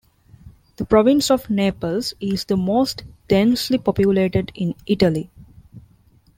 [0.77, 5.29] The province of Naples is the most densely populated in Italy.